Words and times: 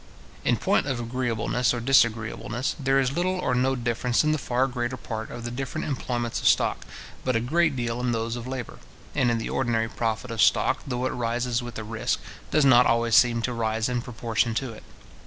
In 0.43 0.57
point 0.57 0.87
of 0.87 0.99
agreeableness 0.99 1.75
or 1.75 1.79
disagreeableness, 1.79 2.75
there 2.79 2.99
is 2.99 3.11
little 3.11 3.37
or 3.37 3.53
no 3.53 3.75
difference 3.75 4.23
in 4.23 4.31
the 4.31 4.39
far 4.39 4.65
greater 4.65 4.97
part 4.97 5.29
of 5.29 5.43
the 5.45 5.51
different 5.51 5.85
employments 5.85 6.41
of 6.41 6.47
stock, 6.47 6.87
but 7.23 7.35
a 7.35 7.39
great 7.39 7.75
deal 7.75 7.99
in 7.99 8.11
those 8.11 8.35
of 8.35 8.47
labour; 8.47 8.79
and 9.13 9.39
the 9.39 9.51
ordinary 9.51 9.87
profit 9.87 10.31
of 10.31 10.41
stock, 10.41 10.81
though 10.87 11.05
it 11.05 11.11
rises 11.11 11.61
with 11.61 11.75
the 11.75 11.83
risk, 11.83 12.19
does 12.49 12.65
not 12.65 12.87
always 12.87 13.13
seem 13.13 13.43
to 13.43 13.53
rise 13.53 13.87
in 13.87 14.01
proportion 14.01 14.55
to 14.55 14.73
it. 14.73 14.81